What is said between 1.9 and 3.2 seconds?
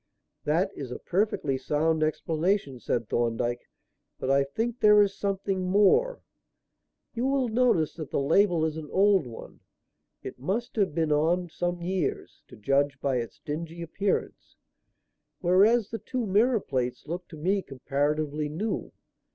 explanation," said